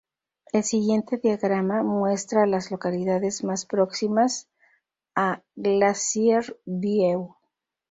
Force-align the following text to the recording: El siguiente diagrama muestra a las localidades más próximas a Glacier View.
El 0.51 0.63
siguiente 0.63 1.17
diagrama 1.17 1.83
muestra 1.83 2.41
a 2.41 2.45
las 2.47 2.71
localidades 2.71 3.43
más 3.43 3.67
próximas 3.67 4.49
a 5.15 5.43
Glacier 5.55 6.59
View. 6.65 7.35